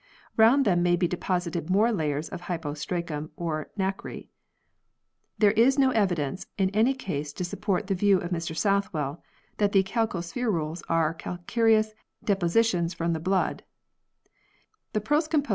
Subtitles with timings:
[0.35, 4.23] Round them may be deposited more layers of hypostracum or nacre.
[5.37, 9.21] There is no evidence in any case to support the view of Mr Southwell
[9.57, 11.93] that the calcospherules are calcareous
[12.25, 13.61] depositions from the blood.